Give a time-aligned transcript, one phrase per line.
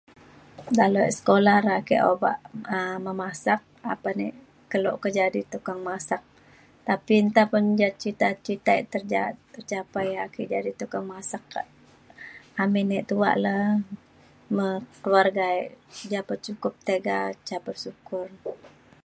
[0.77, 2.37] dalau e sekolah re ake obak
[2.75, 3.59] um memasak
[3.93, 4.27] apan e
[4.71, 6.21] kelo kejadi tukang masak
[6.87, 11.67] tapi nta pa ja cita cita e terja- tercapai ake jadi tukang masak kak
[12.63, 13.55] amin e tuak le
[14.55, 14.67] me
[15.03, 15.63] keluarga e
[16.11, 18.27] ja pe cukup tega ca bersyukur